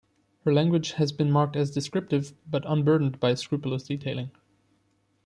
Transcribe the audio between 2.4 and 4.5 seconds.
but unburdened by scrupulous detailing.